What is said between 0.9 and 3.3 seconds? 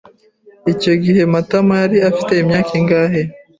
gihe Matama yari afite imyaka ingahe?